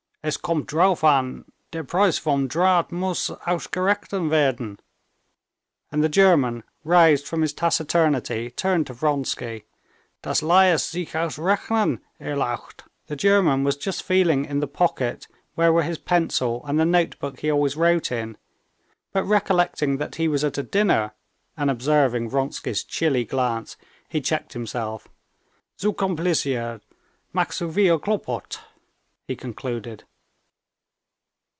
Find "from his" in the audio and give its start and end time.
7.27-7.53